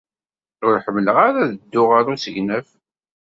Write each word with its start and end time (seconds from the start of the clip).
Ur 0.65 0.75
ḥemmleɣ 0.85 1.17
ara 1.27 1.39
ad 1.43 1.51
dduɣ 1.57 1.87
ɣer 1.91 2.05
usegnaf. 2.13 2.67